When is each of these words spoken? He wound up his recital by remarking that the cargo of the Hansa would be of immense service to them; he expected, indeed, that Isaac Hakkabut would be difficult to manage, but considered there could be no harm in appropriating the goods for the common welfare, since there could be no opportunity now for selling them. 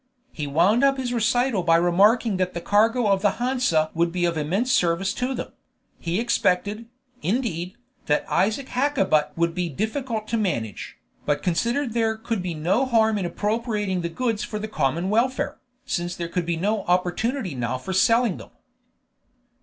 He 0.31 0.47
wound 0.47 0.83
up 0.83 0.97
his 0.97 1.13
recital 1.13 1.61
by 1.61 1.75
remarking 1.75 2.37
that 2.37 2.55
the 2.55 2.59
cargo 2.59 3.05
of 3.05 3.21
the 3.21 3.33
Hansa 3.33 3.91
would 3.93 4.11
be 4.11 4.25
of 4.25 4.35
immense 4.35 4.71
service 4.71 5.13
to 5.13 5.35
them; 5.35 5.51
he 5.99 6.19
expected, 6.19 6.87
indeed, 7.21 7.75
that 8.07 8.25
Isaac 8.27 8.69
Hakkabut 8.69 9.29
would 9.35 9.53
be 9.53 9.69
difficult 9.69 10.27
to 10.29 10.37
manage, 10.37 10.97
but 11.27 11.43
considered 11.43 11.93
there 11.93 12.17
could 12.17 12.41
be 12.41 12.55
no 12.55 12.87
harm 12.87 13.19
in 13.19 13.27
appropriating 13.27 14.01
the 14.01 14.09
goods 14.09 14.43
for 14.43 14.57
the 14.57 14.67
common 14.67 15.11
welfare, 15.11 15.59
since 15.85 16.15
there 16.15 16.29
could 16.29 16.47
be 16.47 16.57
no 16.57 16.81
opportunity 16.85 17.53
now 17.53 17.77
for 17.77 17.93
selling 17.93 18.37
them. 18.37 18.49